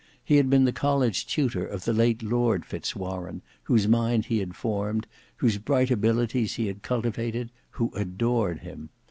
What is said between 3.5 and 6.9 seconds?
whose mind he had formed, whose bright abilities he had